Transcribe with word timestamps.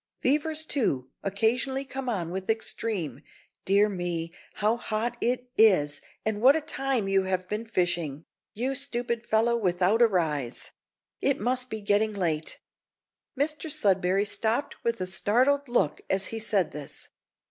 Fevers, 0.19 0.65
too, 0.65 1.11
occasionally 1.21 1.85
come 1.85 2.09
on 2.09 2.31
with 2.31 2.49
extreme 2.49 3.21
dear 3.65 3.87
me, 3.87 4.33
how 4.55 4.75
hot 4.75 5.15
it 5.21 5.51
is, 5.59 6.01
and 6.25 6.41
what 6.41 6.55
a 6.55 6.61
time 6.61 7.07
you 7.07 7.21
have 7.25 7.47
been 7.47 7.67
fishing, 7.67 8.25
you 8.55 8.73
stupid 8.73 9.27
fellow, 9.27 9.55
without 9.55 10.01
a 10.01 10.07
rise! 10.07 10.71
It 11.21 11.39
must 11.39 11.69
be 11.69 11.81
getting 11.81 12.13
late." 12.13 12.59
Mr 13.39 13.69
Sudberry 13.69 14.25
stopped 14.25 14.83
with 14.83 14.99
a 15.01 15.05
startled 15.05 15.67
look 15.69 16.01
as 16.09 16.29
he 16.29 16.39
said 16.39 16.71
this. 16.71 17.09